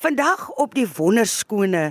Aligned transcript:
Vandag 0.00 0.48
op 0.56 0.72
die 0.72 0.86
wonderskone 0.96 1.90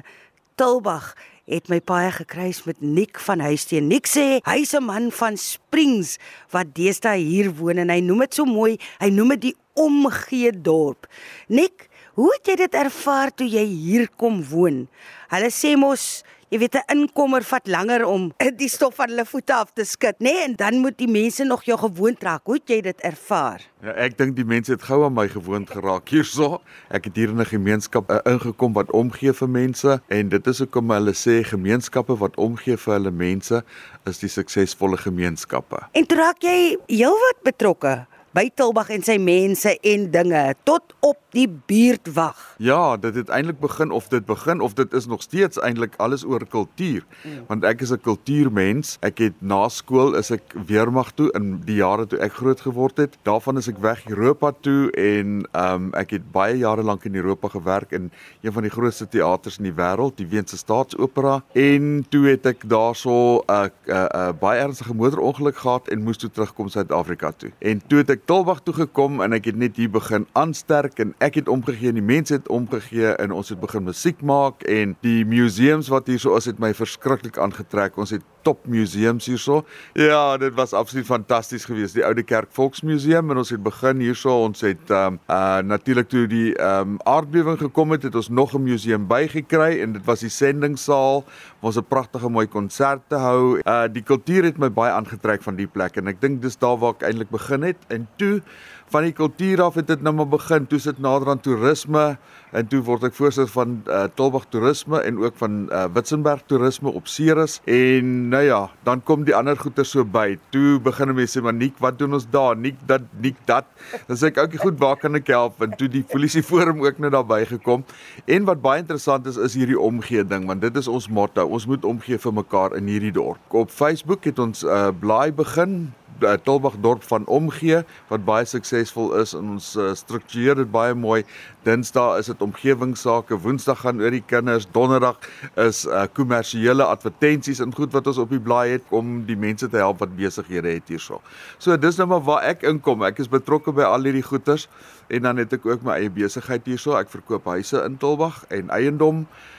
Tilbag 0.57 1.11
het 1.45 1.67
my 1.69 1.77
paie 1.77 2.09
gekruis 2.09 2.63
met 2.65 2.79
Nik 2.81 3.19
van 3.21 3.37
Huisteen. 3.45 3.85
Nik 3.85 4.09
sê 4.09 4.39
hy's 4.49 4.73
'n 4.73 4.81
man 4.83 5.11
van 5.11 5.37
Springs 5.37 6.17
wat 6.49 6.73
deesdae 6.73 7.21
hier 7.21 7.53
woon 7.53 7.77
en 7.77 7.89
hy 7.89 7.99
noem 8.01 8.25
dit 8.25 8.33
so 8.33 8.45
mooi, 8.45 8.79
hy 8.97 9.09
noem 9.09 9.29
dit 9.29 9.41
die 9.41 9.55
omgee 9.73 10.49
dorp. 10.51 11.05
Nik, 11.47 11.88
hoe 12.13 12.33
het 12.33 12.47
jy 12.47 12.55
dit 12.55 12.73
ervaar 12.73 13.33
toe 13.33 13.47
jy 13.47 13.65
hier 13.65 14.09
kom 14.15 14.43
woon? 14.49 14.87
Hulle 15.29 15.51
sê 15.53 15.75
mos 15.77 16.23
Jy 16.49 16.57
weet 16.63 16.75
'n 16.81 16.97
inkomer 16.97 17.43
vat 17.45 17.67
langer 17.69 18.03
om 18.09 18.31
die 18.61 18.69
stof 18.69 18.95
van 18.97 19.11
hulle 19.11 19.25
voete 19.25 19.53
af 19.53 19.69
te 19.73 19.83
skud, 19.85 20.17
nê? 20.17 20.31
Nee? 20.33 20.43
En 20.47 20.55
dan 20.57 20.79
moet 20.81 20.97
die 20.97 21.07
mense 21.07 21.43
nog 21.43 21.61
jou 21.63 21.77
gewoond 21.77 22.23
raak. 22.23 22.41
Hoe 22.43 22.55
het 22.57 22.69
jy 22.69 22.81
dit 22.81 23.01
ervaar? 23.05 23.61
Ja, 23.85 23.93
ek 23.93 24.17
dink 24.17 24.33
die 24.35 24.45
mense 24.45 24.73
het 24.73 24.81
gou 24.81 25.03
aan 25.05 25.13
my 25.13 25.27
gewoond 25.29 25.69
geraak 25.69 26.09
hierso. 26.09 26.57
Ek 26.89 27.05
het 27.05 27.15
hier 27.15 27.29
in 27.29 27.37
'n 27.37 27.45
gemeenskap 27.45 28.09
uh, 28.09 28.17
ingekom 28.25 28.73
wat 28.73 28.89
omgee 28.91 29.33
vir 29.33 29.49
mense 29.49 30.01
en 30.07 30.29
dit 30.29 30.47
is 30.47 30.59
hoekom 30.59 30.89
hulle 30.89 31.13
sê 31.13 31.43
gemeenskappe 31.45 32.17
wat 32.17 32.35
omgee 32.37 32.77
vir 32.77 32.93
hulle 32.93 33.11
mense 33.11 33.63
is 34.09 34.17
die 34.17 34.29
suksesvolle 34.29 34.97
gemeenskappe. 34.97 35.85
En 35.93 36.05
toe 36.05 36.17
raak 36.17 36.41
jy 36.41 36.77
heelwat 36.87 37.45
betrokke 37.45 38.07
by 38.39 38.45
Tilbag 38.55 38.87
en 38.95 39.01
sy 39.03 39.17
mense 39.19 39.73
en 39.83 40.05
dinge 40.13 40.43
tot 40.63 40.93
op 41.03 41.17
die 41.35 41.47
buurtwag. 41.49 42.37
Ja, 42.63 42.97
dit 42.97 43.15
het 43.15 43.29
eintlik 43.29 43.59
begin 43.59 43.91
of 43.91 44.07
dit 44.09 44.25
begin 44.25 44.61
of 44.61 44.73
dit 44.73 44.93
is 44.93 45.05
nog 45.07 45.21
steeds 45.21 45.59
eintlik 45.59 45.93
alles 45.97 46.23
oor 46.25 46.45
kultuur. 46.47 47.03
Mm. 47.23 47.43
Want 47.47 47.63
ek 47.63 47.81
is 47.81 47.91
'n 47.91 48.01
kultuurmens. 48.01 48.97
Ek 49.01 49.17
het 49.17 49.33
na 49.41 49.67
skool 49.69 50.15
is 50.15 50.31
ek 50.31 50.53
weermag 50.65 51.11
toe 51.11 51.31
in 51.31 51.61
die 51.65 51.75
jare 51.75 52.07
toe 52.07 52.19
ek 52.19 52.33
groot 52.33 52.61
geword 52.61 52.97
het. 52.97 53.17
Daarvan 53.23 53.57
is 53.57 53.67
ek 53.67 53.77
weg 53.77 54.05
Europa 54.07 54.51
toe 54.61 54.91
en 54.91 55.47
ehm 55.51 55.73
um, 55.73 55.93
ek 55.93 56.09
het 56.09 56.31
baie 56.31 56.57
jare 56.57 56.83
lank 56.83 57.03
in 57.03 57.15
Europa 57.15 57.47
gewerk 57.47 57.91
in 57.91 58.11
een 58.41 58.53
van 58.53 58.63
die 58.63 58.71
grootste 58.71 59.07
teaters 59.07 59.57
in 59.57 59.63
die 59.63 59.75
wêreld, 59.75 60.17
die 60.17 60.27
Weense 60.27 60.57
Staatsopera. 60.57 61.43
En 61.53 62.05
toe 62.09 62.27
het 62.27 62.45
ek 62.45 62.69
daarso 62.69 63.37
'n 63.37 63.51
uh, 63.51 63.63
'n 63.63 63.91
uh, 63.91 64.05
uh, 64.15 64.29
baie 64.39 64.61
ernstige 64.61 64.93
motorongeluk 64.93 65.57
gehad 65.57 65.87
en 65.87 66.03
moes 66.03 66.17
toe 66.17 66.31
terugkom 66.31 66.69
Suid-Afrika 66.69 67.31
toe. 67.31 67.51
En 67.59 67.81
toe 67.87 67.97
het 67.97 68.09
ek 68.09 68.28
Tolbag 68.29 68.59
toe 68.61 68.75
gekom 68.77 69.23
en 69.25 69.33
ek 69.33 69.47
het 69.49 69.55
net 69.57 69.79
hier 69.81 69.89
begin 69.89 70.27
aansterk 70.37 70.99
en 71.01 71.15
ek 71.25 71.39
het 71.39 71.47
omgegee 71.49 71.89
en 71.89 71.97
die 71.97 72.05
mense 72.05 72.35
het 72.35 72.49
omgegee 72.53 73.15
en 73.23 73.31
ons 73.33 73.49
het 73.49 73.57
begin 73.57 73.87
musiek 73.87 74.19
maak 74.21 74.61
en 74.69 74.93
die 75.01 75.23
museums 75.25 75.89
wat 75.89 76.11
hier 76.11 76.21
so 76.21 76.37
is 76.37 76.45
het 76.45 76.61
my 76.61 76.69
verskriklik 76.77 77.39
aangetrek. 77.41 77.97
Ons 77.97 78.13
het 78.13 78.27
top 78.49 78.65
museums 78.67 79.27
hierso. 79.29 79.61
Ja, 79.93 80.37
dit 80.41 80.55
was 80.57 80.73
absoluut 80.73 81.05
fantasties 81.05 81.65
geweest. 81.69 81.97
Die 81.97 82.05
Oude 82.05 82.23
Kerk 82.25 82.49
Volksmuseum 82.55 83.29
en 83.31 83.41
ons 83.43 83.53
het 83.53 83.61
begin 83.63 84.01
hierso. 84.03 84.33
Ons 84.47 84.63
het 84.65 84.89
ehm 84.89 85.19
um, 85.19 85.19
uh 85.29 85.59
natuurlik 85.69 86.09
toe 86.09 86.25
die 86.29 86.53
ehm 86.55 86.95
um, 86.95 86.97
aardbewing 87.09 87.59
gekom 87.61 87.93
het, 87.93 88.07
het 88.07 88.15
ons 88.15 88.29
nog 88.29 88.55
'n 88.55 88.63
museum 88.63 89.07
bygekry 89.07 89.81
en 89.83 89.93
dit 89.93 90.05
was 90.05 90.25
die 90.25 90.33
sendingsaal 90.33 91.23
waar 91.59 91.69
ons 91.71 91.77
'n 91.77 91.87
pragtige 91.89 92.29
mooi 92.29 92.47
konsert 92.47 93.01
te 93.07 93.15
hou. 93.15 93.59
Uh 93.65 93.85
die 93.91 94.03
kultuur 94.03 94.43
het 94.43 94.57
my 94.57 94.71
baie 94.71 94.91
aangetrek 94.91 95.43
van 95.43 95.55
die 95.55 95.67
plek 95.67 95.97
en 95.97 96.07
ek 96.07 96.21
dink 96.21 96.41
dis 96.41 96.57
daar 96.57 96.77
waar 96.77 96.97
ek 96.97 97.03
eintlik 97.03 97.29
begin 97.29 97.61
het 97.63 97.77
en 97.87 98.07
toe 98.17 98.41
van 98.89 99.05
die 99.05 99.13
kultuur 99.13 99.61
af 99.61 99.77
het 99.77 99.87
dit 99.87 100.01
nou 100.01 100.13
maar 100.17 100.29
begin. 100.29 100.65
Toe 100.67 100.79
sit 100.81 100.99
nader 101.01 101.29
aan 101.29 101.41
toerisme 101.45 102.17
en 102.51 102.65
toe 102.65 102.79
word 102.81 103.03
ek 103.05 103.13
voorsitter 103.13 103.51
van 103.53 103.75
uh, 103.85 104.07
Tolbag 104.17 104.47
Toerisme 104.49 105.01
en 105.05 105.19
ook 105.21 105.35
van 105.37 105.59
uh, 105.69 105.83
Witzenberg 105.93 106.41
Toerisme 106.49 106.89
op 106.97 107.07
Ceres. 107.07 107.59
En 107.69 108.29
nou 108.31 108.41
ja, 108.43 108.61
dan 108.87 109.03
kom 109.05 109.27
die 109.27 109.35
ander 109.37 109.57
goeie 109.59 109.85
so 109.85 110.05
by. 110.05 110.39
Toe 110.53 110.79
begin 110.81 111.13
mense 111.13 111.43
maar 111.45 111.53
Nik, 111.53 111.77
wat 111.83 111.99
doen 111.99 112.17
ons 112.17 112.25
daar? 112.31 112.57
Nik 112.57 112.81
dat 112.89 113.05
Nik 113.21 113.37
dat. 113.45 113.69
Dan 114.07 114.17
sê 114.17 114.31
ek 114.31 114.41
oukie 114.41 114.61
goed, 114.61 114.79
waar 114.81 114.97
kan 114.97 115.17
ek 115.19 115.29
help? 115.29 115.61
En 115.61 115.77
toe 115.77 115.89
die 115.91 116.03
polisie 116.03 116.43
forum 116.45 116.81
ook 116.85 116.97
nou 116.97 117.13
daarby 117.13 117.43
gekom. 117.53 117.85
En 118.25 118.49
wat 118.49 118.63
baie 118.65 118.81
interessant 118.81 119.29
is 119.29 119.37
is 119.37 119.57
hierdie 119.59 119.79
omgee 119.79 120.25
ding 120.25 120.49
want 120.49 120.65
dit 120.65 120.81
is 120.81 120.89
ons 120.89 121.09
motto. 121.13 121.45
Ons 121.45 121.69
moet 121.69 121.85
omgee 121.85 122.17
vir 122.17 122.33
mekaar 122.41 122.77
in 122.79 122.89
hierdie 122.89 123.13
dorp. 123.13 123.41
Op 123.53 123.69
Facebook 123.69 124.25
het 124.25 124.39
ons 124.39 124.65
'n 124.65 124.73
uh, 124.73 124.89
blaai 124.99 125.31
begin 125.31 125.93
uh, 126.23 126.35
Tolbag 126.43 126.77
dorp 126.83 127.03
van 127.03 127.25
omgee 127.25 127.81
wat 128.09 128.25
baie 128.25 128.45
suksesvol 128.45 129.13
is 129.21 129.33
en 129.37 129.55
ons 129.55 129.67
uh, 129.75 129.91
struktureer 129.97 130.59
dit 130.61 130.71
baie 130.71 130.95
mooi. 130.95 131.23
Dinsdae 131.67 132.19
is 132.21 132.29
dit 132.31 132.41
omgewingsake, 132.41 133.37
Woensdag 133.43 133.83
gaan 133.83 134.01
oor 134.01 134.15
die 134.15 134.23
kinders, 134.25 134.67
Donderdag 134.75 135.19
is 135.59 135.83
uh, 135.87 136.05
kommersiële 136.13 136.85
advertensies 136.87 137.61
en 137.63 137.75
goed 137.75 137.93
wat 137.95 138.07
ons 138.07 138.21
op 138.23 138.31
die 138.33 138.41
blaai 138.41 138.77
het 138.77 138.95
om 138.95 139.19
die 139.27 139.37
mense 139.39 139.69
te 139.69 139.81
help 139.81 140.01
wat 140.03 140.15
besighede 140.17 140.73
het 140.77 140.89
hierso. 140.91 141.21
So 141.57 141.77
dis 141.77 141.99
nou 141.99 142.09
maar 142.13 142.25
waar 142.25 142.49
ek 142.53 142.65
inkom. 142.67 143.03
Ek 143.07 143.21
is 143.23 143.31
betrokke 143.31 143.75
by 143.75 143.87
al 143.87 144.07
hierdie 144.07 144.25
goeders 144.25 144.69
en 145.09 145.25
dan 145.25 145.41
het 145.41 145.53
ek 145.59 145.65
ook 145.67 145.85
my 145.85 145.99
eie 145.99 146.11
besigheid 146.13 146.67
hierso. 146.69 146.97
Ek 146.99 147.11
verkoop 147.11 147.47
huise 147.51 147.83
in 147.85 147.99
Tolbag 148.01 148.43
en 148.53 148.71
eiendom. 148.75 149.25
Uh 149.25 149.58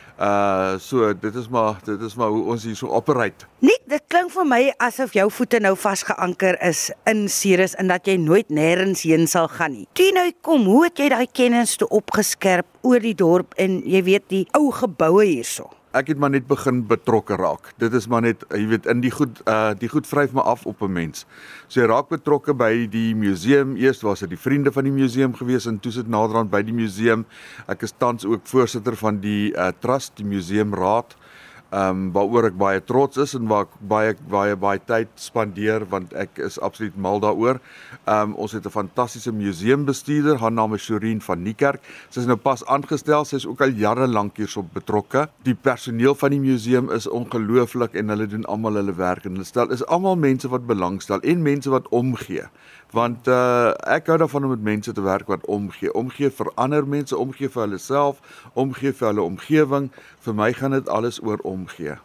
so 0.81 1.15
dit 1.17 1.35
is 1.35 1.49
maar 1.49 1.79
dit 1.85 2.01
is 2.01 2.15
maar 2.15 2.29
hoe 2.29 2.43
ons 2.53 2.65
hier 2.65 2.77
so 2.77 2.93
operate. 2.93 3.47
Nee, 3.65 3.79
dit 3.89 4.03
klink 4.13 4.33
vir 4.35 4.47
my 4.47 4.61
asof 4.77 5.15
jou 5.17 5.27
voete 5.33 5.61
nou 5.65 5.73
vasgeanker 5.77 6.59
is 6.67 6.91
in 7.09 7.27
Ceres 7.29 7.75
en 7.81 7.89
dat 7.89 8.07
jy 8.07 8.19
nooit 8.21 8.53
nêrens 8.53 9.07
heen 9.09 9.27
sal 9.31 9.49
gaan 9.49 9.79
nie. 9.79 9.89
Toe 9.97 10.11
nou 10.13 10.29
kom, 10.45 10.69
hoe 10.69 10.85
het 10.91 11.01
jy 11.01 11.09
daai 11.15 11.27
kennis 11.33 11.77
toe 11.81 11.89
opgeskerp 11.89 12.69
oor 12.83 13.01
die 13.01 13.17
dorp 13.17 13.57
en 13.57 13.81
jy 13.89 14.05
weet 14.05 14.29
die 14.29 14.47
ou 14.57 14.69
geboue 14.77 15.25
hierso? 15.25 15.71
Ek 15.97 16.13
het 16.13 16.19
maar 16.23 16.31
net 16.31 16.47
begin 16.47 16.85
betrokke 16.87 17.35
raak. 17.39 17.73
Dit 17.83 17.95
is 17.99 18.07
maar 18.11 18.23
net 18.23 18.45
jy 18.55 18.63
weet 18.71 18.87
in 18.91 19.01
die 19.03 19.11
goed 19.11 19.41
uh 19.51 19.73
die 19.79 19.91
goed 19.91 20.07
vryf 20.07 20.33
my 20.37 20.43
af 20.47 20.67
op 20.67 20.83
'n 20.83 20.93
mens. 20.93 21.27
So 21.69 21.81
jy 21.81 21.87
raak 21.87 22.09
betrokke 22.09 22.55
by 22.55 22.87
die 22.87 23.15
museum. 23.15 23.77
Eers 23.77 24.03
was 24.03 24.21
dit 24.21 24.31
die 24.31 24.39
vriende 24.39 24.73
van 24.73 24.85
die 24.85 24.93
museum 24.93 25.35
gewees 25.35 25.67
en 25.67 25.81
toe 25.81 25.93
sit 25.93 26.09
naderhand 26.09 26.51
by 26.51 26.63
die 26.63 26.75
museum. 26.75 27.27
Ek 27.67 27.83
is 27.83 27.93
tans 27.99 28.25
ook 28.25 28.41
voorsitter 28.45 28.97
van 28.97 29.21
die 29.21 29.53
uh 29.57 29.73
trust, 29.81 30.17
die 30.17 30.27
museumraad 30.27 31.17
ehm 31.71 31.91
um, 31.91 32.07
waaroor 32.13 32.49
ek 32.49 32.57
baie 32.59 32.81
trots 32.83 33.19
is 33.23 33.37
en 33.39 33.47
waar 33.47 33.69
ek 33.69 33.75
baie 33.93 34.15
baie 34.33 34.57
baie 34.59 34.81
tyd 34.87 35.11
spandeer 35.15 35.85
want 35.91 36.15
ek 36.19 36.41
is 36.43 36.59
absoluut 36.59 36.97
mal 36.97 37.23
daaroor. 37.23 37.61
Ehm 38.07 38.33
um, 38.33 38.35
ons 38.35 38.53
het 38.53 38.67
'n 38.67 38.75
fantastiese 38.75 39.33
museumbestuurder, 39.33 40.39
haar 40.39 40.53
naam 40.53 40.75
is 40.75 40.83
Shoreen 40.83 41.21
van 41.21 41.43
Niekerk. 41.43 41.81
Sy 42.11 42.21
is 42.21 42.27
nou 42.27 42.37
pas 42.37 42.67
aangestel, 42.67 43.25
sy 43.25 43.37
is 43.37 43.47
ook 43.47 43.61
al 43.61 43.71
jare 43.71 44.09
lank 44.09 44.37
hierso 44.37 44.63
betrokke. 44.63 45.29
Die 45.43 45.55
personeel 45.55 46.15
van 46.15 46.31
die 46.31 46.41
museum 46.41 46.91
is 46.91 47.07
ongelooflik 47.07 47.95
en 47.95 48.09
hulle 48.09 48.27
doen 48.27 48.45
almal 48.45 48.75
hulle 48.75 48.95
werk 48.95 49.25
en 49.25 49.33
hulle 49.33 49.45
stel 49.45 49.71
is 49.71 49.87
almal 49.87 50.17
mense 50.17 50.49
wat 50.49 50.67
belangstel 50.67 51.21
en 51.23 51.43
mense 51.43 51.71
wat 51.71 51.89
omgee 51.89 52.49
want 52.97 53.29
uh 53.31 53.71
ek 53.91 54.11
hou 54.11 54.17
daarvan 54.19 54.47
om 54.47 54.55
met 54.55 54.63
mense 54.67 54.93
te 54.93 55.03
werk 55.03 55.29
wat 55.31 55.47
omgee, 55.47 55.93
omgee 55.95 56.31
vir 56.31 56.51
ander 56.55 56.87
mense, 56.87 57.17
omgee 57.17 57.49
vir 57.49 57.65
hulle 57.67 57.79
self, 57.79 58.21
omgee 58.55 58.93
vir 58.93 59.11
hulle 59.11 59.27
omgewing. 59.27 59.91
Vir 60.21 60.35
my 60.37 60.53
gaan 60.53 60.77
dit 60.77 60.89
alles 60.89 61.21
oor 61.25 61.41
omgee. 61.49 61.97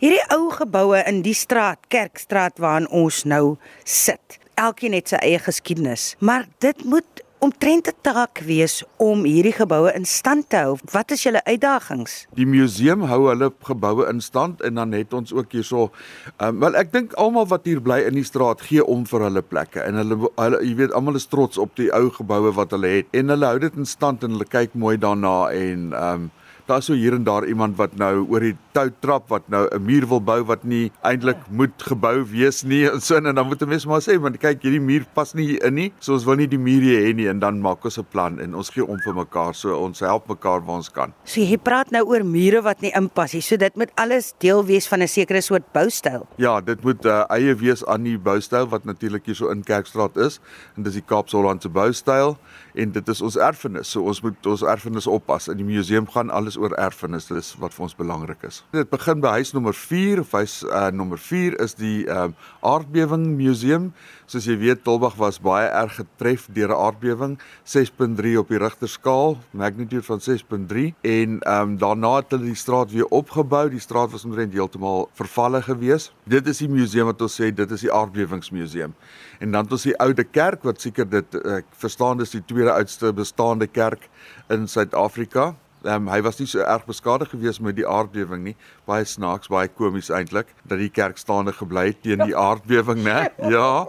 Hierdie 0.00 0.22
ou 0.34 0.50
geboue 0.54 1.00
in 1.06 1.22
die 1.22 1.34
straat, 1.34 1.78
Kerkstraat 1.88 2.58
waarin 2.58 2.88
ons 2.88 3.22
nou 3.24 3.56
sit. 3.84 4.38
Elkeen 4.60 4.94
het 4.96 5.12
sy 5.12 5.20
eie 5.22 5.38
geskiedenis, 5.38 6.14
maar 6.18 6.48
dit 6.58 6.84
moet 6.84 7.22
omtrent 7.40 7.88
'n 7.88 7.96
taak 8.00 8.42
wees 8.44 8.82
om 8.96 9.24
hierdie 9.24 9.52
geboue 9.52 9.92
in 9.94 10.04
stand 10.04 10.48
te 10.48 10.56
hou. 10.56 10.76
Wat 10.92 11.10
is 11.10 11.22
julle 11.22 11.44
uitdagings? 11.44 12.26
Die 12.34 12.46
museum 12.46 13.02
hou 13.02 13.28
hulle 13.28 13.52
geboue 13.62 14.08
in 14.08 14.20
stand 14.20 14.60
en 14.60 14.74
dan 14.74 14.92
het 14.92 15.12
ons 15.12 15.32
ook 15.32 15.52
hierso 15.52 15.90
um, 16.38 16.60
wel 16.60 16.76
ek 16.76 16.92
dink 16.92 17.12
almal 17.12 17.46
wat 17.46 17.64
hier 17.64 17.80
bly 17.80 18.00
in 18.04 18.14
die 18.14 18.24
straat 18.24 18.60
gee 18.60 18.84
om 18.84 19.06
vir 19.06 19.20
hulle 19.20 19.42
plekke 19.42 19.80
en 19.80 19.94
hulle 19.94 20.18
hulle 20.36 20.60
jy 20.60 20.74
weet 20.74 20.92
almal 20.92 21.16
is 21.16 21.26
trots 21.26 21.58
op 21.58 21.76
die 21.76 21.88
ou 21.92 22.10
geboue 22.10 22.52
wat 22.52 22.70
hulle 22.70 22.86
het 22.86 23.06
en 23.10 23.28
hulle 23.28 23.46
hou 23.46 23.58
dit 23.58 23.76
in 23.76 23.86
stand 23.86 24.24
en 24.24 24.30
hulle 24.36 24.44
kyk 24.44 24.74
mooi 24.74 24.96
daarna 24.98 25.50
en 25.50 25.92
ehm 25.92 26.14
um, 26.14 26.30
daar's 26.70 26.86
so 26.90 26.94
hier 26.94 27.14
en 27.16 27.24
daar 27.26 27.46
iemand 27.50 27.76
wat 27.78 27.96
nou 27.98 28.24
oor 28.30 28.44
die 28.44 28.54
tou 28.76 28.86
trap 29.02 29.28
wat 29.32 29.48
nou 29.50 29.66
'n 29.66 29.82
muur 29.82 30.06
wil 30.06 30.20
bou 30.20 30.40
wat 30.46 30.64
nie 30.64 30.92
eintlik 31.02 31.38
moet 31.50 31.74
gebou 31.82 32.22
wees 32.24 32.62
nie 32.64 32.86
en 32.86 33.00
so 33.00 33.16
en 33.16 33.34
dan 33.34 33.46
moet 33.46 33.62
'n 33.62 33.68
mens 33.68 33.86
maar 33.86 34.00
sê 34.00 34.18
want 34.20 34.38
kyk 34.38 34.62
hierdie 34.62 34.80
muur 34.80 35.04
pas 35.14 35.34
nie 35.34 35.46
hier 35.46 35.64
in 35.66 35.74
nie 35.74 35.92
so 35.98 36.12
ons 36.12 36.24
wil 36.24 36.36
nie 36.36 36.46
die 36.46 36.58
muur 36.58 36.82
hier 36.82 37.00
hê 37.06 37.14
nie 37.14 37.28
en 37.28 37.40
dan 37.40 37.60
maak 37.60 37.84
ons 37.84 37.98
'n 37.98 38.06
plan 38.10 38.38
en 38.40 38.54
ons 38.54 38.70
gee 38.70 38.86
om 38.86 38.98
vir 38.98 39.14
mekaar 39.14 39.54
so 39.54 39.74
ons 39.76 40.00
help 40.00 40.28
mekaar 40.28 40.60
waar 40.66 40.76
ons 40.76 40.88
kan. 40.88 41.12
So 41.24 41.40
jy 41.40 41.58
praat 41.58 41.90
nou 41.90 42.04
oor 42.04 42.24
mure 42.24 42.62
wat 42.62 42.80
nie 42.80 42.92
inpas 42.94 43.34
nie 43.34 43.42
so 43.42 43.56
dit 43.56 43.76
moet 43.76 43.90
alles 43.96 44.34
deel 44.38 44.64
wees 44.64 44.88
van 44.88 45.02
'n 45.02 45.08
sekere 45.08 45.40
soort 45.40 45.72
boustyl. 45.72 46.26
Ja, 46.36 46.60
dit 46.60 46.82
moet 46.84 47.04
uh, 47.04 47.24
eie 47.30 47.54
wees 47.54 47.84
aan 47.86 48.02
die 48.02 48.18
boustyl 48.18 48.68
wat 48.68 48.84
natuurlik 48.84 49.26
hier 49.26 49.34
so 49.34 49.48
in 49.48 49.62
Kerkstraat 49.62 50.16
is 50.16 50.40
en 50.76 50.82
dis 50.82 50.94
die 50.94 51.06
Kaapshollandse 51.06 51.68
boustyl 51.68 52.36
en 52.80 52.92
dit 52.96 53.08
is 53.12 53.20
ons 53.26 53.36
erfenis 53.36 53.92
so 53.94 54.06
ons 54.10 54.20
moet 54.24 54.46
ons 54.52 54.62
erfenis 54.72 55.08
oppas 55.10 55.48
en 55.52 55.58
die 55.60 55.66
museum 55.66 56.08
gaan 56.14 56.30
alles 56.34 56.56
oor 56.60 56.74
erfenis 56.80 57.28
dis 57.30 57.52
wat 57.60 57.74
vir 57.76 57.86
ons 57.86 57.96
belangrik 57.98 58.44
is. 58.46 58.62
Dit 58.74 58.90
begin 58.92 59.20
by 59.22 59.36
huis 59.40 59.52
nommer 59.56 59.76
4 59.76 60.22
of 60.24 60.32
huis 60.38 60.60
uh, 60.68 60.88
nommer 60.94 61.20
4 61.20 61.58
is 61.64 61.76
die 61.78 62.06
um, 62.10 62.34
aardbewing 62.66 63.26
museum. 63.38 63.90
Soos 64.30 64.46
jy 64.46 64.56
weet 64.60 64.84
Tolbag 64.86 65.16
was 65.18 65.40
baie 65.42 65.68
erg 65.68 65.96
getref 65.98 66.46
deur 66.54 66.70
'n 66.70 66.78
aardbewing 66.86 67.38
6.3 67.64 68.36
op 68.38 68.48
die 68.48 68.60
Richter 68.62 68.88
skaal, 68.88 69.38
magnitude 69.50 70.02
van 70.06 70.20
6.3 70.20 70.94
en 71.02 71.40
um, 71.54 71.76
daarna 71.78 72.16
het 72.20 72.30
hulle 72.30 72.50
die 72.52 72.58
straat 72.58 72.92
weer 72.92 73.08
opgebou. 73.10 73.68
Die 73.70 73.82
straat 73.82 74.12
was 74.12 74.24
omtrent 74.24 74.52
heeltemal 74.52 75.08
vervalle 75.14 75.62
gewees. 75.62 76.12
Dit 76.24 76.46
is 76.46 76.62
die 76.62 76.70
museum 76.70 77.10
wat 77.10 77.22
ons 77.22 77.40
sê 77.40 77.50
dit 77.54 77.70
is 77.70 77.86
die 77.86 77.92
aardbewingsmuseum. 77.92 78.94
En 79.40 79.50
dan 79.50 79.64
het 79.64 79.72
ons 79.72 79.88
die 79.88 79.96
oude 79.98 80.24
kerk 80.24 80.62
wat 80.62 80.80
seker 80.80 81.08
dit 81.08 81.34
ek 81.40 81.66
verstaan 81.80 82.18
dis 82.20 82.30
die 82.30 82.44
tweede 82.44 82.69
oudste 82.72 83.12
bestaande 83.12 83.66
kerk 83.66 84.08
in 84.48 84.68
Suid-Afrika 84.68 85.54
um, 85.84 86.08
hy 86.10 86.20
was 86.24 86.38
nie 86.40 86.48
so 86.50 86.62
erg 86.64 86.86
beskadig 86.88 87.30
gewees 87.32 87.60
met 87.62 87.76
die 87.78 87.86
aardbewing 87.88 88.42
nie. 88.44 88.56
Baie 88.88 89.06
snaaks, 89.08 89.50
baie 89.52 89.68
komies 89.68 90.10
eintlik 90.12 90.52
dat 90.68 90.80
die 90.80 90.90
kerk 90.92 91.20
staande 91.20 91.54
gebly 91.56 91.90
het 91.90 92.02
teen 92.04 92.24
die 92.24 92.36
aardbewing, 92.36 93.04
né? 93.06 93.28
Ja. 93.54 93.86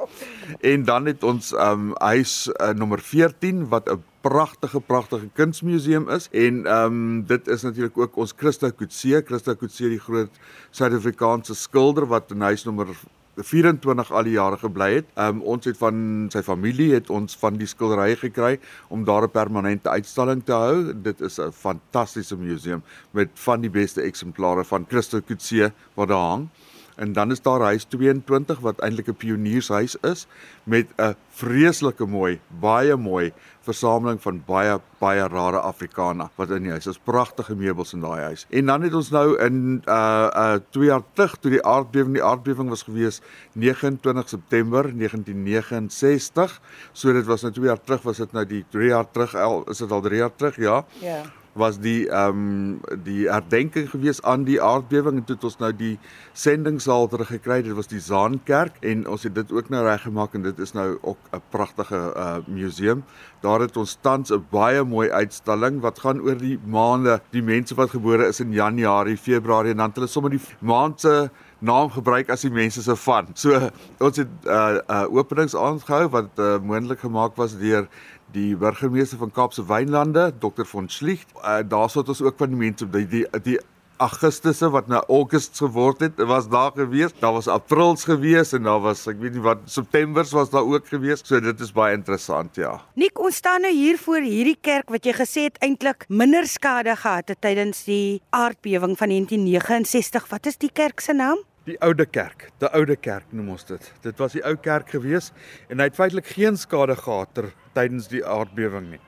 En 0.65 0.85
dan 0.87 1.05
het 1.09 1.23
ons 1.23 1.51
ehm 1.53 1.91
um, 1.91 1.93
huis 2.01 2.49
uh, 2.49 2.71
nommer 2.75 2.99
14 2.99 3.67
wat 3.69 3.89
'n 3.89 4.03
pragtige 4.21 4.79
pragtige 4.79 5.29
kunsmuseum 5.33 6.09
is 6.09 6.29
en 6.31 6.65
ehm 6.65 6.85
um, 6.85 7.25
dit 7.25 7.47
is 7.47 7.61
natuurlik 7.61 7.97
ook 7.97 8.15
ons 8.15 8.33
Christa 8.37 8.69
Kutse, 8.69 9.23
Christa 9.25 9.53
Kutse 9.53 9.89
die 9.89 9.99
groot 9.99 10.39
Suid-Afrikaanse 10.71 11.55
skilder 11.55 12.07
wat 12.07 12.31
in 12.31 12.41
huis 12.41 12.63
nommer 12.63 12.87
24 13.35 14.11
al 14.11 14.23
die 14.23 14.35
jare 14.35 14.57
gebly 14.57 14.89
het. 14.93 15.07
Um, 15.15 15.41
ons 15.41 15.65
het 15.65 15.77
van 15.79 16.27
sy 16.33 16.41
familie 16.45 16.91
het 16.93 17.09
ons 17.09 17.37
van 17.39 17.57
die 17.59 17.67
skilderye 17.67 18.17
gekry 18.19 18.57
om 18.89 19.05
daar 19.07 19.23
'n 19.23 19.31
permanente 19.31 19.89
uitstalling 19.89 20.43
te 20.45 20.53
hou. 20.53 20.93
Dit 20.93 21.21
is 21.21 21.39
'n 21.39 21.51
fantastiese 21.51 22.35
museum 22.35 22.83
met 23.11 23.29
van 23.33 23.61
die 23.61 23.69
beste 23.69 24.01
eksemplare 24.01 24.63
van 24.63 24.85
Christo 24.89 25.21
Kutse 25.21 25.71
wat 25.95 26.07
daar 26.07 26.27
hang. 26.29 26.49
En 26.95 27.13
dan 27.13 27.31
is 27.31 27.41
daar 27.41 27.61
huis 27.61 27.83
22 27.83 28.59
wat 28.59 28.79
eintlik 28.79 29.07
'n 29.07 29.15
pioniershuis 29.15 29.95
is 30.01 30.27
met 30.63 30.87
'n 30.97 31.15
vreeslike 31.29 32.05
mooi, 32.05 32.39
baie 32.59 32.95
mooi 32.95 33.33
versameling 33.61 34.21
van 34.21 34.43
baie 34.45 34.79
baie 34.99 35.27
rare 35.27 35.59
Afrikana 35.59 36.29
wat 36.35 36.49
in 36.49 36.63
die 36.63 36.71
huis 36.71 36.87
is. 36.87 36.99
Pragtige 36.99 37.55
meubels 37.55 37.93
in 37.93 38.01
daai 38.01 38.21
huis. 38.21 38.45
En 38.49 38.65
dan 38.65 38.81
het 38.81 38.93
ons 38.93 39.09
nou 39.09 39.37
in 39.39 39.81
uh 39.87 40.29
uh 40.35 40.59
2 40.69 40.85
jaar 40.85 41.03
terug 41.13 41.35
toe 41.39 41.51
die 41.51 41.63
aardbewing, 41.65 42.13
die 42.13 42.23
aardbewing 42.23 42.69
was 42.69 42.83
gewees 42.83 43.21
29 43.53 44.29
September 44.29 44.83
1969. 44.97 46.61
So 46.91 47.13
dit 47.13 47.25
was 47.25 47.41
nou 47.41 47.53
2 47.53 47.65
jaar 47.65 47.81
terug, 47.81 48.01
was 48.01 48.17
dit 48.17 48.31
nou 48.31 48.45
die 48.45 48.65
3 48.69 48.87
jaar 48.87 49.11
terug, 49.11 49.35
al 49.35 49.63
is 49.69 49.77
dit 49.77 49.91
al 49.91 50.01
3 50.01 50.17
jaar 50.17 50.35
terug, 50.35 50.55
ja. 50.55 50.85
Ja 51.01 51.21
was 51.53 51.79
die 51.79 52.07
ehm 52.09 52.29
um, 52.29 52.99
die 53.03 53.27
herdenking 53.27 53.89
gewees 53.89 54.21
aan 54.21 54.43
die 54.47 54.61
aardbewing 54.61 55.17
en 55.17 55.23
toe 55.23 55.35
het 55.35 55.43
ons 55.43 55.57
nou 55.59 55.71
die 55.75 55.97
sendingsaal 56.33 57.07
terug 57.11 57.27
gekry. 57.27 57.61
Dit 57.61 57.75
was 57.75 57.91
die 57.91 57.99
Zaankerk 57.99 58.79
en 58.79 59.03
ons 59.07 59.23
het 59.23 59.35
dit 59.35 59.51
ook 59.51 59.69
nou 59.69 59.83
reggemaak 59.85 60.33
en 60.33 60.45
dit 60.47 60.59
is 60.59 60.71
nou 60.73 60.97
ook 61.01 61.17
'n 61.31 61.41
pragtige 61.49 62.13
uh 62.15 62.37
museum. 62.47 63.03
Daar 63.41 63.59
het 63.59 63.77
ons 63.77 63.97
tans 64.01 64.31
'n 64.31 64.45
baie 64.49 64.83
mooi 64.83 65.09
uitstalling 65.09 65.81
wat 65.81 65.99
gaan 65.99 66.21
oor 66.21 66.37
die 66.37 66.59
maande, 66.65 67.21
die 67.31 67.43
mense 67.43 67.75
wat 67.75 67.89
gebore 67.89 68.27
is 68.27 68.39
in 68.39 68.51
Januarie, 68.51 69.17
Februarie 69.17 69.71
en 69.71 69.77
dan 69.77 69.91
hulle 69.93 70.07
sommer 70.07 70.31
die 70.31 70.41
maand 70.59 70.99
se 70.99 71.29
naam 71.59 71.89
gebruik 71.89 72.29
as 72.29 72.41
die 72.41 72.51
mense 72.51 72.81
se 72.81 72.95
van. 72.95 73.27
So 73.33 73.69
ons 73.99 74.17
het 74.17 74.27
'n 74.27 74.47
uh, 74.47 74.77
uh 74.89 75.05
openingsaand 75.13 75.83
gehou 75.83 76.09
wat 76.09 76.29
uh, 76.39 76.59
moontlik 76.59 76.99
gemaak 76.99 77.35
was 77.35 77.57
deur 77.57 77.87
die 78.33 78.55
burgemeester 78.55 79.19
van 79.21 79.31
Kaapse 79.31 79.65
Wynlande, 79.67 80.31
Dr. 80.39 80.65
von 80.65 80.89
Schlicht. 80.89 81.29
Uh, 81.41 81.59
daar 81.67 81.89
sou 81.89 82.03
ons 82.07 82.21
ook 82.21 82.37
van 82.37 82.53
die 82.53 82.59
mense 82.59 82.87
die 82.89 83.07
die, 83.07 83.25
die 83.43 83.59
Augustusse 84.01 84.71
wat 84.73 84.87
nou 84.89 85.01
August 85.13 85.59
geword 85.61 86.01
het, 86.01 86.17
was 86.29 86.47
daar 86.49 86.71
gewees. 86.73 87.13
Daar 87.19 87.35
was 87.35 87.47
Aprils 87.47 88.03
gewees 88.09 88.53
en 88.57 88.65
daar 88.65 88.81
was 88.81 89.03
ek 89.09 89.19
weet 89.21 89.35
nie 89.37 89.43
wat 89.45 89.61
Septembers 89.69 90.33
was 90.33 90.49
daar 90.49 90.65
ook 90.65 90.89
gewees. 90.89 91.21
So 91.27 91.39
dit 91.43 91.61
is 91.61 91.73
baie 91.75 91.93
interessant, 91.97 92.57
ja. 92.57 92.79
Nik, 92.97 93.19
ons 93.21 93.37
staan 93.43 93.61
nou 93.67 93.73
hier 93.75 94.01
voor 94.01 94.25
hierdie 94.25 94.57
kerk 94.57 94.89
wat 94.89 95.05
jy 95.05 95.13
gesê 95.19 95.45
het 95.51 95.61
eintlik 95.61 96.07
minder 96.09 96.49
skade 96.49 96.95
gehad 96.97 97.29
het 97.29 97.41
tydens 97.45 97.85
die 97.85 98.21
aardbewing 98.33 98.97
van 98.97 99.13
1969. 99.13 100.27
Wat 100.33 100.49
is 100.49 100.57
die 100.57 100.73
kerk 100.73 101.05
se 101.05 101.13
naam? 101.13 101.45
Die 101.69 101.75
oude 101.85 102.07
kerk, 102.09 102.47
die 102.57 102.69
oude 102.73 102.95
kerk 102.97 103.33
noem 103.37 103.51
ons 103.53 103.67
dit. 103.69 103.83
Dit 104.01 104.17
was 104.17 104.33
die 104.33 104.41
ou 104.49 104.55
kerk 104.57 104.87
gewees 104.95 105.27
en 105.69 105.77
hy 105.77 105.91
het 105.91 105.97
feitelik 105.97 106.31
geen 106.33 106.55
skade 106.57 106.95
gehad 106.97 107.29
ter 107.37 107.51
tydens 107.75 108.07
die 108.09 108.23
aardbewing 108.25 108.87
nie. 108.95 109.01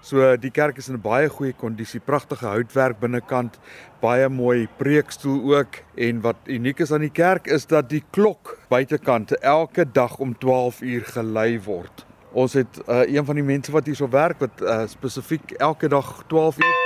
So 0.00 0.30
die 0.40 0.50
kerk 0.54 0.78
is 0.80 0.88
in 0.88 0.96
'n 0.96 1.02
baie 1.04 1.28
goeie 1.28 1.52
kondisie, 1.52 2.00
pragtige 2.00 2.46
houtwerk 2.46 2.98
binnekant, 3.00 3.58
baie 4.00 4.28
mooi 4.28 4.68
preekstoel 4.78 5.56
ook 5.56 5.82
en 5.96 6.22
wat 6.22 6.36
uniek 6.46 6.80
is 6.80 6.92
aan 6.92 7.04
die 7.04 7.12
kerk 7.12 7.46
is 7.46 7.66
dat 7.66 7.90
die 7.90 8.04
klok 8.10 8.56
buitekant 8.70 9.32
elke 9.42 9.84
dag 9.84 10.18
om 10.18 10.38
12 10.38 10.80
uur 10.80 11.04
gelei 11.04 11.60
word. 11.60 12.06
Ons 12.32 12.52
het 12.52 12.80
uh, 12.88 13.04
een 13.04 13.24
van 13.24 13.34
die 13.34 13.44
mense 13.44 13.72
wat 13.72 13.86
hierso 13.86 14.08
werk 14.08 14.40
wat 14.40 14.62
uh, 14.62 14.86
spesifiek 14.86 15.52
elke 15.58 15.88
dag 15.88 16.24
12 16.28 16.56
uur 16.56 16.76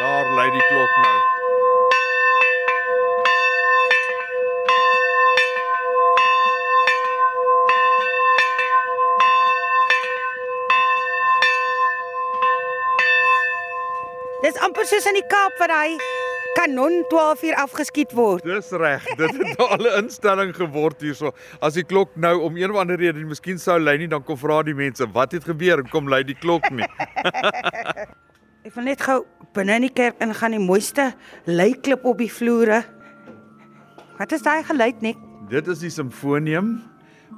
daar 0.00 0.34
lei 0.34 0.50
die 0.50 0.66
klok 0.68 1.02
nou. 1.02 1.35
Amper 14.86 15.00
soos 15.00 15.06
in 15.10 15.16
die 15.18 15.26
Kaap 15.26 15.56
waar 15.58 15.72
hy 15.72 15.96
kanon 16.56 17.02
12 17.10 17.42
uur 17.48 17.56
afgeskiet 17.58 18.12
word. 18.14 18.44
Dis 18.46 18.70
reg. 18.70 19.04
Dit 19.18 19.34
het 19.34 19.58
al 19.64 19.82
'n 19.82 20.04
instelling 20.04 20.54
geword 20.54 21.00
hierso. 21.02 21.32
As 21.60 21.74
die 21.74 21.82
klok 21.82 22.14
nou 22.16 22.40
om 22.42 22.56
een 22.56 22.70
of 22.70 22.76
ander 22.76 22.96
rede, 22.96 23.24
miskien 23.24 23.58
sou 23.58 23.78
lei 23.78 23.98
nie, 23.98 24.08
dan 24.08 24.22
kom 24.22 24.36
vra 24.36 24.62
die 24.62 24.74
mense, 24.74 25.06
wat 25.12 25.32
het 25.32 25.44
gebeur 25.44 25.82
kom 25.90 26.08
lei 26.08 26.22
die 26.22 26.38
klok 26.38 26.70
nie. 26.70 26.86
Ek 28.66 28.74
wil 28.74 28.84
net 28.84 29.02
gou 29.02 29.24
binne 29.54 29.74
in 29.76 29.86
die 29.88 29.92
kerk 29.92 30.20
ingaan, 30.20 30.54
die 30.54 30.62
mooiste 30.62 31.14
leiklip 31.46 32.04
op 32.04 32.18
die 32.18 32.30
vloere. 32.30 32.84
Wat 34.18 34.32
is 34.32 34.42
daai 34.42 34.62
geluid 34.62 35.02
net? 35.02 35.16
Dit 35.50 35.66
is 35.68 35.82
die 35.82 35.90
simfonium 35.90 36.82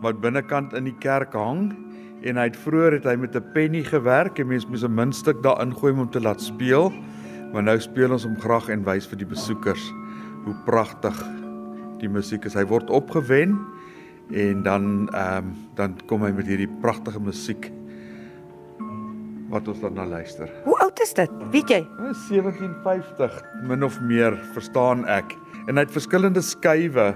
wat 0.02 0.20
binnekant 0.20 0.74
in 0.74 0.84
die 0.84 0.98
kerk 1.00 1.32
hang 1.32 1.72
en 2.24 2.36
hy 2.36 2.48
het 2.48 2.56
vroeër 2.56 2.98
het 2.98 3.06
hy 3.08 3.16
met 3.16 3.36
'n 3.36 3.52
penny 3.54 3.82
gewerk 3.84 4.38
en 4.38 4.48
mens 4.48 4.66
moes 4.66 4.84
'n 4.84 4.94
muntstuk 4.94 5.42
daarin 5.42 5.72
gooi 5.72 5.92
om 5.92 6.10
te 6.10 6.20
laat 6.20 6.40
speel. 6.40 6.92
Maar 7.52 7.64
nou 7.64 7.78
speel 7.80 8.12
ons 8.12 8.26
hom 8.28 8.36
graag 8.40 8.68
en 8.74 8.84
wys 8.86 9.08
vir 9.08 9.22
die 9.22 9.28
besoekers 9.28 9.88
hoe 10.44 10.54
pragtig 10.66 11.16
die 12.02 12.10
musiek 12.12 12.44
is. 12.48 12.56
Hy 12.58 12.66
word 12.68 12.90
opgewen 12.94 13.56
en 14.28 14.62
dan 14.66 15.08
ehm 15.16 15.48
um, 15.48 15.52
dan 15.78 15.94
kom 16.10 16.24
hy 16.26 16.32
met 16.36 16.48
hierdie 16.50 16.68
pragtige 16.82 17.20
musiek 17.22 17.70
wat 19.48 19.68
ons 19.70 19.80
dan 19.80 19.94
na 19.96 20.04
luister. 20.04 20.50
Hoe 20.66 20.76
oud 20.84 21.00
is 21.00 21.14
dit? 21.16 21.30
Weet 21.54 21.70
jy? 21.72 21.80
1750 21.96 23.38
min 23.64 23.86
of 23.86 23.96
meer, 24.04 24.36
verstaan 24.52 25.06
ek. 25.08 25.32
En 25.68 25.78
hy 25.78 25.86
het 25.86 25.94
verskillende 25.94 26.42
skuwe 26.44 27.12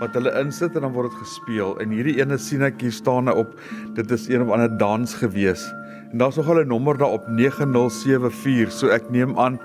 wat 0.00 0.16
hulle 0.18 0.32
insit 0.40 0.74
en 0.76 0.84
dan 0.88 0.94
word 0.96 1.12
dit 1.12 1.22
gespeel. 1.22 1.76
En 1.80 1.94
hierdie 1.94 2.18
ene 2.18 2.38
sien 2.42 2.64
ek 2.66 2.82
hier 2.82 2.94
staan 2.94 3.30
nou 3.30 3.36
op. 3.44 3.54
Dit 3.96 4.10
is 4.12 4.26
een 4.28 4.42
of 4.44 4.50
ander 4.52 4.72
dans 4.80 5.14
gewees. 5.22 5.64
En 6.12 6.18
daar's 6.18 6.36
nog 6.36 6.48
'n 6.48 6.66
nommer 6.66 6.98
daar 6.98 7.12
op 7.12 7.28
9074. 7.28 8.72
So 8.72 8.88
ek 8.88 9.10
neem 9.10 9.38
aan 9.38 9.60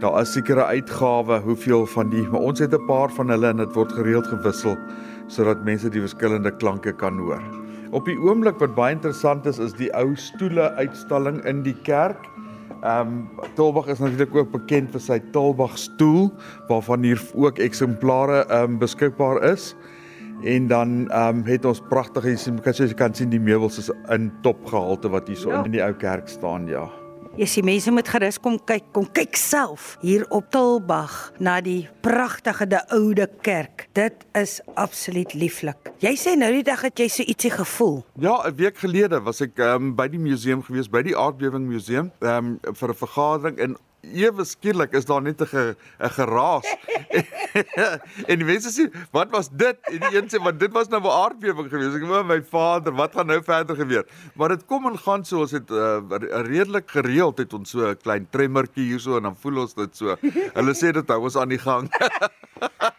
daar 0.00 0.20
is 0.20 0.32
sekere 0.32 0.64
uitgawe 0.64 1.40
hoeveel 1.40 1.86
van 1.86 2.08
die, 2.10 2.28
maar 2.28 2.40
ons 2.40 2.58
het 2.58 2.74
'n 2.74 2.86
paar 2.86 3.10
van 3.10 3.28
hulle 3.28 3.46
en 3.46 3.56
dit 3.56 3.74
word 3.74 3.92
gereeld 3.92 4.26
gewissel 4.26 4.76
sodat 5.26 5.64
mense 5.64 5.88
die 5.88 6.00
verskillende 6.00 6.56
klanke 6.56 6.92
kan 6.92 7.18
hoor. 7.18 7.42
Op 7.90 8.04
die 8.04 8.18
oomblik 8.18 8.58
wat 8.58 8.74
baie 8.74 8.94
interessant 8.94 9.46
is 9.46 9.58
is 9.58 9.72
die 9.72 9.92
ou 9.96 10.16
stoele 10.16 10.72
uitstalling 10.74 11.44
in 11.44 11.62
die 11.62 11.76
kerk. 11.82 12.28
Ehm 12.82 13.00
um, 13.00 13.28
Tolbag 13.54 13.86
is 13.86 13.98
natuurlik 13.98 14.34
ook 14.34 14.50
bekend 14.50 14.90
vir 14.90 15.00
sy 15.00 15.20
Tolbag 15.32 15.78
stoel 15.78 16.32
waarvan 16.68 17.02
hier 17.02 17.22
ook 17.34 17.58
eksemplare 17.58 18.44
ehm 18.48 18.62
um, 18.62 18.78
beskikbaar 18.78 19.42
is. 19.52 19.74
En 20.42 20.66
dan 20.66 21.10
ehm 21.10 21.36
um, 21.36 21.44
het 21.44 21.64
ons 21.64 21.80
pragtige 21.88 22.34
jy 22.34 22.94
kan 22.94 23.14
sien 23.14 23.30
die 23.30 23.40
meubels 23.40 23.78
is 23.78 23.90
in 24.08 24.32
topgehalte 24.42 25.08
wat 25.08 25.28
hier 25.28 25.36
so 25.36 25.50
ja. 25.50 25.64
in 25.64 25.70
die 25.70 25.82
ou 25.82 25.92
kerk 25.92 26.28
staan, 26.28 26.66
ja. 26.66 26.90
Jy 27.34 27.46
sien 27.50 27.64
mense 27.66 27.90
moet 27.90 28.06
gerus 28.06 28.36
kom 28.38 28.60
kyk, 28.62 28.84
kom 28.94 29.08
kyk 29.10 29.34
self 29.34 29.96
hier 30.04 30.22
op 30.30 30.52
Tilbag 30.54 31.32
na 31.42 31.56
die 31.64 31.88
pragtige 32.06 32.68
de 32.70 32.78
oude 32.94 33.26
kerk. 33.42 33.88
Dit 33.98 34.22
is 34.38 34.60
absoluut 34.78 35.34
lieflik. 35.34 35.90
Jy 35.98 36.12
sê 36.14 36.36
nou 36.38 36.52
die 36.54 36.62
dag 36.62 36.84
het 36.86 37.02
jy 37.02 37.08
so 37.10 37.26
ietsie 37.26 37.50
gevoel. 37.50 38.04
Ja, 38.22 38.38
'n 38.46 38.54
week 38.54 38.78
gelede 38.78 39.18
was 39.20 39.40
ek 39.40 39.58
um, 39.58 39.96
by 39.96 40.06
die 40.08 40.22
museum 40.22 40.62
gewees, 40.62 40.86
by 40.86 41.02
die 41.02 41.16
aardbewing 41.16 41.66
museum, 41.66 42.12
um, 42.20 42.60
vir 42.62 42.88
'n 42.88 42.94
vergadering 42.94 43.58
en 43.58 43.76
ewe 44.12 44.44
skielik 44.44 44.92
is 44.92 45.04
daar 45.04 45.22
net 45.22 45.40
'n 45.40 45.76
'n 46.00 46.10
geraas. 46.10 46.66
en 48.30 48.38
die 48.38 48.44
mense 48.44 48.70
sê, 48.70 48.90
"Wat 49.10 49.30
was 49.30 49.48
dit?" 49.48 49.76
En 49.90 49.98
die 49.98 50.16
een 50.16 50.28
sê, 50.28 50.42
"Want 50.42 50.60
dit 50.60 50.72
was 50.72 50.88
nou 50.88 51.02
'n 51.02 51.06
aardbewing 51.06 51.68
geweest." 51.68 51.96
Ek 51.96 52.02
sê, 52.02 52.24
"My 52.24 52.42
vader, 52.42 52.92
wat 52.92 53.14
gaan 53.14 53.26
nou 53.26 53.42
verder 53.42 53.76
gebeur?" 53.76 54.04
Maar 54.34 54.48
dit 54.48 54.66
kom 54.66 54.86
en 54.86 54.98
gaan 54.98 55.24
so, 55.24 55.40
ons 55.40 55.50
het 55.50 55.70
uh, 55.70 56.00
redelik 56.50 56.90
gereeld 56.90 57.38
het 57.38 57.52
ons 57.52 57.70
so 57.70 57.90
'n 57.90 57.96
klein 57.96 58.26
tremmertjie 58.30 58.84
hierso 58.84 59.16
en 59.16 59.22
dan 59.22 59.36
voel 59.36 59.60
ons 59.60 59.74
dit 59.74 59.96
so. 59.96 60.16
Hulle 60.54 60.74
sê 60.74 60.92
dit 60.92 61.08
hou 61.08 61.22
ons 61.22 61.36
aan 61.36 61.48
die 61.48 61.58
gang. 61.58 61.88